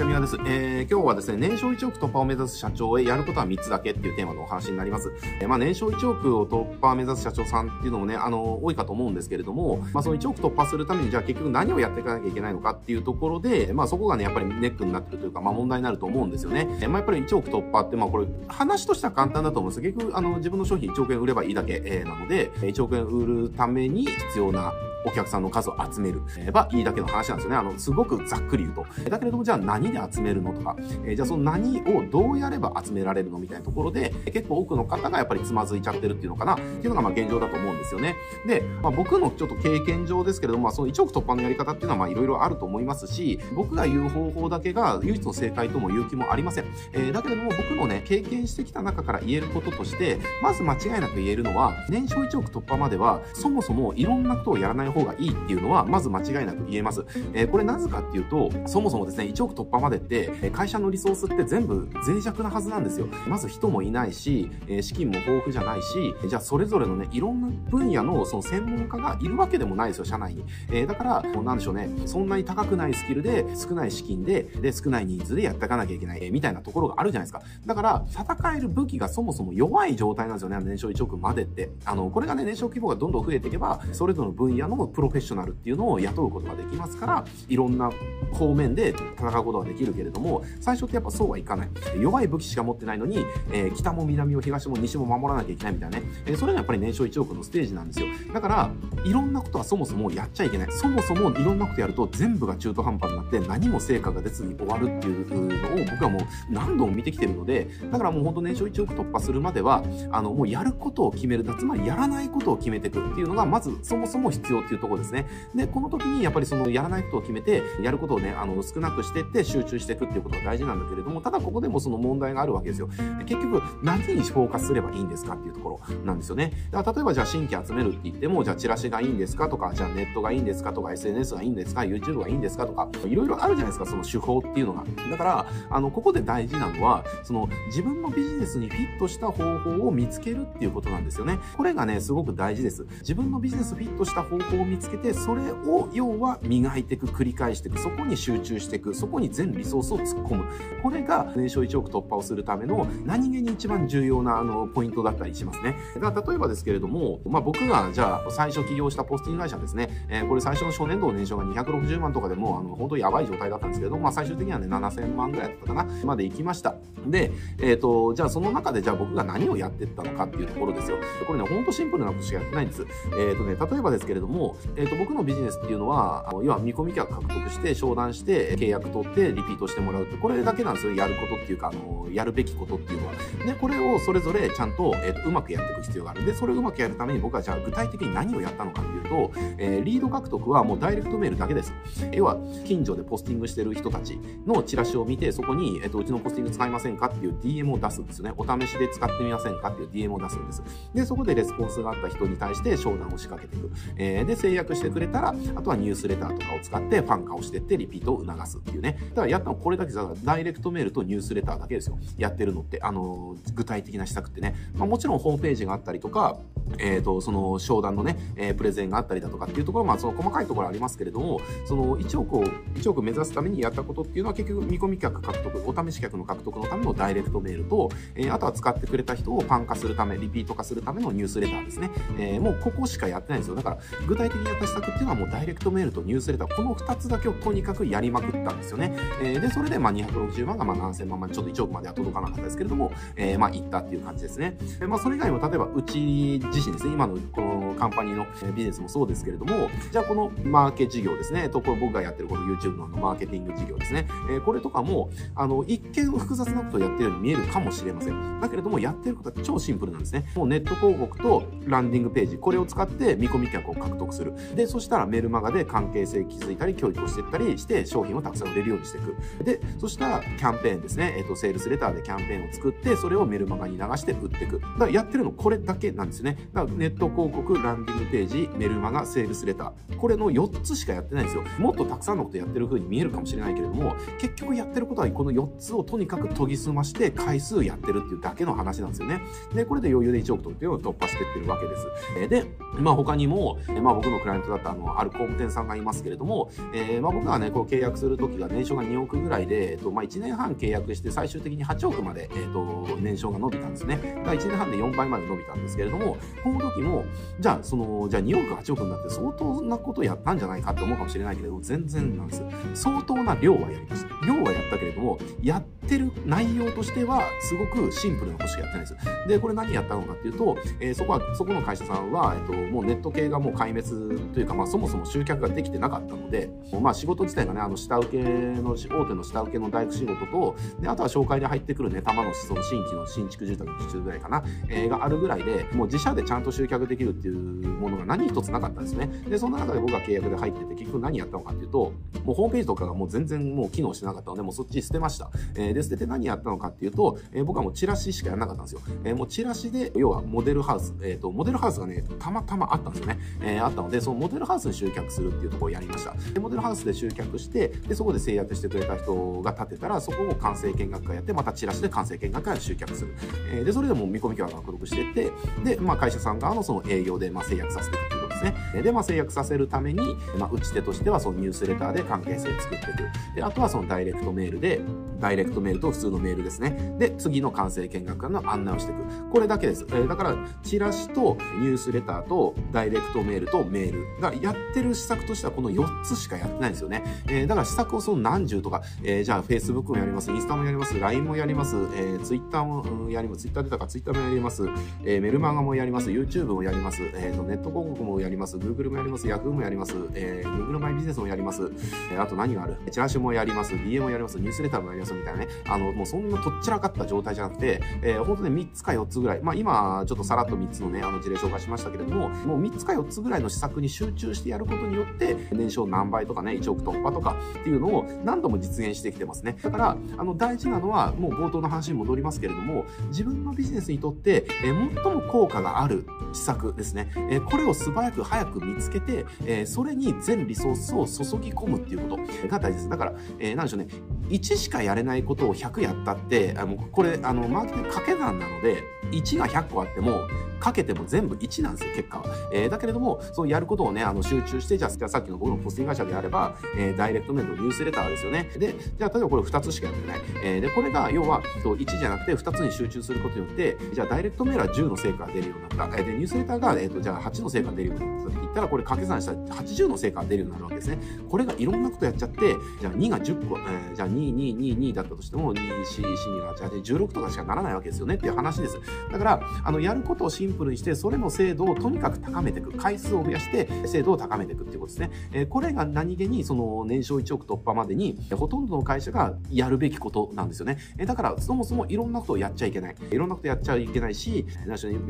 [0.00, 0.36] ちは、みわです。
[0.46, 5.12] えー、今日はですね、年商1億突破を目指す社長へやることは3つだけっていうテーマのお話になります。
[5.40, 16.66] えー、まあ、年商1億を突破を目指す社長さんっていうのもね、あの、多いかと思うんですけれども、まあ、その1億突破するために、じゃあ結局何をやっていかなきゃいけないのかっていうところで、まあ、そこがね、やっぱりネックになってるというか、まあ、問題になると思うんですよね。
[16.80, 24.72] えー、まあ、やっぱり1億突破って、まあ、これ、話としては簡単だと思うんです結局、あの、自分の商品1億円売ればいいだけ、えー、なので、1億円売るために必要な
[25.04, 27.56] お客さんの数を集める、えばいいだけの話なんですよね。
[27.56, 29.10] あの、すごくざっくり言うと。
[29.10, 38.14] だけれども、じゃあ何で集めるのとか、えー、じゃあその何をどうやれば集められるのみたいなところで、結構多くの方がやっぱりつまずいちゃってるっていうのかな、っていうのがまあ現状だと思うんですよね。
[38.46, 46.64] で、まあ、僕のちょっと経験上ですけれども、まあ、その1億突破のやり方っていうのはまあいろいろあると思いますし、僕が言う方法だけが唯一の正解とも言う気もありません。
[46.92, 57.04] えー、だけれども僕のね、経験してきた中から言えることとして、まず間違いなく言えるのは、年商1億突破までは、そもそもいろんなことをやらない方がいいっていうのは、まず間違いなく言えます。
[57.32, 63.06] えー、これなぜかっていうと、そもそもですね、1億突破までって、会社のリソースって全部脆弱なはずなんですよ。
[63.26, 70.44] まず人もいないし、え資金も豊富じゃないし、じゃあそれぞれのね、いろんな分野のその専門家がいるわけでもないですよ、社内に。
[70.70, 77.42] えー、だから、なんでしょうね、そんなに高くないスキルで、少ない資金で、で、少ない人数でやっていかなきゃいけない、えー、みたいなところがあるじゃないですか。
[77.66, 81.70] だから、戦える武器がそもそも弱い状態なんですよね、年商1億までって。
[81.84, 87.90] あの、これがね、年商規模がどんどん増えていけば、それぞれの分野のプロフェッショナルっていうのを雇うことができますから、いろんな
[88.32, 91.68] 方面で戦うことができるけれども、最初ってやっぱそうはいかない。
[92.00, 96.04] 弱い武器しか持ってないのに、えー、北も南も東も西も守らなきゃいけないみたいなね。
[96.26, 98.06] えー、それがやっぱり年商1億のステージなんですよ。
[98.32, 98.70] だから、
[99.04, 100.68] いろんなことはそもそもやっちゃいけない。
[100.72, 111.40] そもそもいろんなことやると全部が中途半端になって何も成果が出ずに終わるっていうのを僕はもう何度も見てきてるので、だからもう本当年商1億突破するまでは、あの、もうやることを決める。
[111.58, 115.26] つまりやらないことを決めていくっていうのが、まずそもそも必要っていうところですね。
[115.54, 122.88] で、この時にやっぱりそのやらないことを決めて、やることをね、あの、少なくしてって集中していくっていうことが大事なんだけれども、ただここでもその問題があるわけですよ。
[123.26, 126.52] 結局、何にフォーカスすればいいんですかっていうところなんですよね。
[126.70, 129.48] だから例えばじゃあ新規集めるって言っても、じゃあチラシがいいんですか？
[129.48, 130.72] とか、じゃあネットがいいんですか？
[130.72, 132.66] とか、SNS がいいんですか、YouTube がいいんですか？
[132.66, 134.84] とか、いろいろあるじゃないですか、その手法っていうのが。
[135.10, 141.38] だから、あの、ここで大事なのは、その自分のビジネスにフィットした方法を見つけるっていうことなんですよね。
[141.56, 142.86] これがね、すごく大事です。
[143.00, 150.44] 自分のビジネスフィットした方法を見つけて、それを要は磨いていく、繰り返していく、そこに集中していく、そこに全リソースを突っ込む。
[150.82, 155.76] これが年商1億突破をするための何気に一番重要なあのポイントだったりしますね。
[156.00, 166.76] だ例えばですけれども、まあ、僕がじゃあ最初起業したポスティング会社ですね、えー、これ最初の初年度の年商が260万とかでもあの本当やばい状態だったんですけど、まあ、最終的にはね7000万ぐらいだったかなまで行きました。
[167.06, 170.98] で、えっ、ー、とじゃあその中でじゃあ僕が何をやってったのかっていうところですよ。
[171.26, 172.86] これね、ほんとシンプルなことしかやってないんです。
[173.12, 180.94] えっ、ー、とね、例えばですけれども、えっ、と僕のビジネスっていうのは、要は見込み客獲得して商談して契約取ってリピートしてもらうってこれだけなんですよ。
[180.94, 183.14] やることっていうかあのやるべきことっていうのは。
[183.46, 186.26] でこれをそれぞれちゃんと,、えーと、うまくやっていく必要がある。
[186.26, 191.72] でそれをうまくやるために僕はじゃあ具体的に何をやったのかっていうと、えー、リード獲得はもうダイレクトメールだけです。
[192.12, 198.34] 要は近所でポスティングしてる人たちのチラシを見てそこに、えーと、うちのポスティング使いませんかっていう DM を出すんですよね。
[198.36, 200.62] お試しで使ってみませんかっていう DM を出すんです。
[200.94, 209.92] でそこでレスポンスがあった人に対して商談を仕掛けていく、えー、で制約してくれたらあとはニュースレターとかを使ってファン化をしてってリピートを促すっていうねだからやったのこれだけ
[210.24, 216.38] ダイレクトメールとニュースレターだけですよやってるのってあの具体的な施策ってね、まあ、もちろんホームページがあったりとか
[216.78, 231.90] えっ、ー、と、その商談のね、えー、プレゼンがあったりだとかっていうところ、まあ、その細かいところありますけれども、その1億を、1億目指すためにやったことっていうのは結局見込み客獲得、お試し客の獲得のためのダイレクトメールと、えー、あとは使ってくれた人をファン化するため、リピート化するためのニュースレターですね。
[232.18, 233.56] えー、もうここしかやってないんですよ。
[233.56, 238.96] だから、具体的にやった施策っていうのはもうダイレクトメールとニュースレター、この2つだけをとにかくやりまくったんですよね。
[239.22, 244.56] えー、で、それでまあ260万がまあ何千万まで、ちょっと1億までは届かなかったですけれども、えー、まあ行ったっていう感じですね。
[244.80, 258.40] えー、まあそれ以外も例えばうち自身ですね、今のこのカンパニーのビジネスもそうですけれども、じゃあこのマーケ事業ですね、ところ僕がやってるこの YouTube のマーケティング事業ですね、えー、これとかも、あの、一見複雑なことをやってるように見えるかもしれません。
[258.40, 260.24] だけれども、やってることは超シンプルなんですね。
[260.34, 264.32] もうネット広告とランディングページ、これを使って見込み客を獲得する。
[264.54, 269.44] で、そしたらメルマガで関係性築いたり、教育をしていったりして、商品をたくさん売れるようにしていく。
[269.44, 274.60] で、そしたらキャンペーンですね、えっ、ー、と、セールスレターでキャンペーンを作って、それをメルマガに流して売っていく。
[274.60, 276.36] だからやってるのこれだけなんですね。
[276.52, 279.96] だからネット広告、ランディングページ、メルマガ、セールスレター。
[279.96, 281.44] これの4つしかやってないんですよ。
[281.58, 289.20] もっとたくさんのことやってる風に見えるかもしれないけれども、結局やってることはこの4つをとにかく研ぎ澄まして回数やってるっていうだけの話なんですよね。
[289.54, 291.86] で、これで余裕で1億とっていうのを突破してってるわけです。
[292.16, 292.44] えで、
[292.78, 303.96] まあ他にも、まあ僕のクライアントだったあの、ある工務店さんがいますけれども、えー、まあ僕がね、こう契約するときが年商が2億ぐらいで、えっと、まあ1年半契約して最終的に8億まで、えっと、年商が伸びたんですね。
[303.96, 307.04] だから1年半で4倍まで伸びたんですけれども、この時も、
[307.38, 312.42] じゃあ、その、じゃあ2億8億になって相当なことやったんじゃないかって思うかもしれないけれど、全然なんです。
[312.74, 314.26] 相当な量はやりました。
[314.26, 319.28] 量はやったけれども、やってる内容としては、すごくシンプルなことしかやってないです。
[319.28, 323.89] で、これ何やったのかっていうと、えー、そこは、そこの会社さんは、えっと、もうネット系がもう壊滅
[324.32, 326.50] というか、まあそもそも集客ができてなかったので、
[326.80, 328.76] まあ仕事自体がね、あの下請けの、大
[329.06, 339.08] 手の下請けの大工仕事と、で、あとは紹介で入ってくるね、玉のその新規の新築住宅の受注ぐらいかな、えー、があるぐらいで、もう自社でちゃんと集客できるっていうものが何一つなかったんですね。
[339.28, 341.92] で、その中で僕が契約で入ってて、結局何やったのかっていうと、
[342.24, 345.30] もうホームページとかがもう全然もう機能してなかったので、もうそっち捨てました。
[345.54, 348.80] えー、で、捨てて何やったのかっていうと、えー、僕はもうチラシしかやらなかったんですよ。
[349.04, 353.18] えー、もうチラシで、要はモデルハウス、え、ー、と、モデルハウスがね、たまたまあったんですよね。
[353.42, 356.14] えー、あったので、そのモデルハウスに集客するっていうところをやりました。
[356.32, 363.14] で、モデルハウスで集客して、で、そこで制約してくれた人が立てたら、そこを完成見学会やって、またチラシで完成見学会で集客する。
[363.52, 365.30] えー、で、それでも見込み客が獲得していって、
[365.64, 368.44] で、まあ会社さん側のその営業で、まあ制約させていくっていうことです
[368.74, 368.82] ね。
[368.82, 373.36] で、まあ制約させるために、まあ打ち手としてはそのニュースレターで関係性作っていく。
[373.36, 374.80] で、あとはそのダイレクトメールで、
[375.20, 376.94] ダイレクトメールと普通のメールですね。
[376.98, 379.30] で、次の完成見学会の案内をしていく。
[379.30, 379.86] これだけです。
[379.88, 387.04] えー、だから、チラシとニュースレターとダイレクトメールとメールがやってる施策としてはこの4つしかやってないんですよね。
[387.28, 394.64] えー、だから施策をその何十とか、えー、じゃあ Facebook もやります、インスタもやります、LINE もやります、えー、Twitter もやります、Twitter 出たか Twitter もやります、
[395.04, 401.70] えー、メルマガもやります、YouTube もやります、えーと、ネット広告もやります、Google もやります、Yahoo もやります、えー、Google マイビジネスもやります、
[402.12, 402.76] えー、あと何がある？
[402.90, 405.09] チラシもやります、DM もやります、ニュースレターもやります。
[405.14, 405.48] みたいなね。
[405.68, 409.40] あの、もうそんなとっちらかった状態じゃなくて、えー、本当に3つか4つぐらい。
[409.42, 419.56] まあ今、ちょっとさらっと3つのね、あの事例紹介しましたけれども、もう3つか4つぐらいの施策に集中してやることによって、年商何倍とかね、1億突破とかっていうのを何度も実現してきてますね。
[419.62, 427.10] だから、あの、大事なのは、もう冒頭の話に戻りますけれども、自分のビジネスにとって、えー、最も効果がある施策ですね。
[427.30, 432.88] えー、これを素早く早く見つけて、えー、それに全リソースを注ぎ込むっていうことが大事です。
[432.88, 433.88] だから、えー、なんでしょうね、
[434.28, 440.28] 1しかやれれないことを100やったって、あのこれ、あの、マーケティング掛け算なので、1が100個あっても、
[440.60, 442.24] かけても全部1なんですよ、結果は。
[442.52, 448.50] えー、だけれども、そうやることをね、あの、集中して、じゃあ、さっきの僕のポスティング会社であれば、えー、ダイレクトメールのニュースレターですよね。
[448.56, 450.20] で、じゃあ、例えばこれ2つしかやってない。
[450.44, 455.98] えー、で、これが、要は、1じゃなくて2つに集中することによって、じゃあ、ダイレクトメールは10の成果が出るようになった。
[455.98, 460.98] えー、で、ニュースレターが、えっ、ー、と、じゃあ、8の成果が出るようになったって言ったら、これ掛け算したら80の成果が出るようになるわけですね。
[461.28, 468.78] これがいろんなことやっちゃって、じゃあ、2が10個、えー、じゃあ、2、2、2、2だったとしても、2、4、4、2が8、16とかしかならないわけですよねっていう話です。
[469.10, 472.72] だから、あの、やることをシンプルにして、それの精度をとにかく高めていく。
[472.72, 475.10] 回数を増やして、精度を高めていくっていうことですね。
[475.32, 480.78] えー、これが何気に、その、年商1億突破までに、ほとんどの会社がやるべきことなんですよね。
[480.98, 482.96] えー、だから、そもそもいろんなことをやっちゃいけない。
[483.10, 484.46] いろんなことやっちゃいけないし、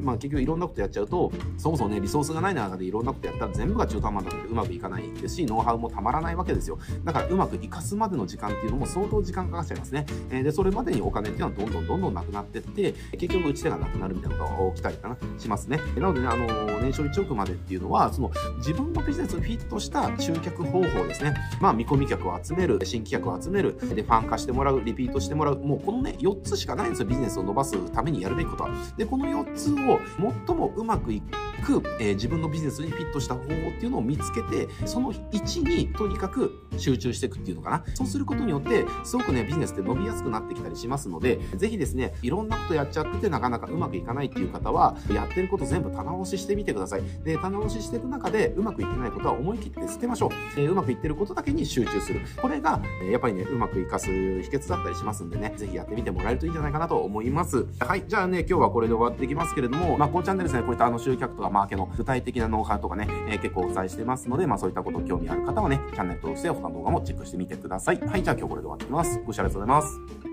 [0.03, 6.79] まあ、結局いろんなことやっちゃうと、そもそもね、リソースがない中でいろんなことやったら全部が中途半端になってうまくいかないですし、ノウハウもたまらないわけですよ。
[7.05, 10.07] だから、うまく活かすまでの時間っていうのも相当時間かかっちゃいますね。
[10.31, 15.79] えー、で、それまでにお金っていうのはどんどんどんどんなくなってって、結局打ち手がなくなるみたいなことが起きたりかな、しますね。
[15.97, 21.35] なのでね、あのー、年商1億までっていうのは、その自分のビジネスにフィットした集客方法ですね。
[21.61, 28.71] まあ、見込み客を集める、新規客を集める、で、ファン化してもらう、リピートしてもらう、もうこのね、4つしかないんですよ、ビジネスを伸ばすためにやるべきことは。
[28.97, 30.00] で、この4つを
[30.47, 31.23] 最もうまくい
[31.64, 37.85] く、えー、自分のビジネスにフィットした方法っていうのを見つけて、その1にとにかく集中していくっていうのかな。
[37.95, 47.03] そうすることによって、すごくね、ビジネスって伸びやすくなってきたりしますので、ぜひですね、いろんなことやっちゃっててなかなかうまくいかないっていう方は、やってること全部棚押ししてみてください。
[47.25, 50.61] で、棚押ししていく中で、うまくいってないことは思い切って捨てましょう。
[50.61, 52.21] え、うまくいってることだけに集中する。
[52.41, 57.67] これが、やっぱりね、うまくいかす秘訣だったりしますんでね、ぜひやってみてもらえるといいんじゃないかなと思います。
[57.81, 68.00] はい、じゃあね、今日はこれで終わっていきますけれども、まあ、このチャンネルですね、こういったあの集客とかマーケの具体的なノウハウとかね、えー、結構お伝えしてますので、まあ、そういったこと興味ある方はね、チャンネル登録して他の動画もチェックしてみてください。
[68.00, 69.21] はい、じゃあ今日これで終わっていきます。
[69.25, 70.30] ご視聴ありがとうございます。